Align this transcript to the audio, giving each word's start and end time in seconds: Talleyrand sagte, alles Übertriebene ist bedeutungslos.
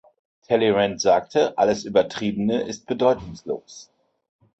Talleyrand 0.47 0.99
sagte, 0.99 1.55
alles 1.59 1.85
Übertriebene 1.85 2.63
ist 2.63 2.87
bedeutungslos. 2.87 3.91